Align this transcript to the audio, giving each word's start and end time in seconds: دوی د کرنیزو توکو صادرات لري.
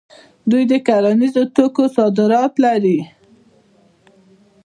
دوی 0.49 0.63
د 0.71 0.73
کرنیزو 0.87 1.43
توکو 1.55 1.83
صادرات 1.95 2.53
لري. 2.63 2.99